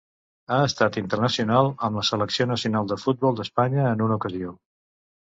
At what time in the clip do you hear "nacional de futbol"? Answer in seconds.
2.51-3.37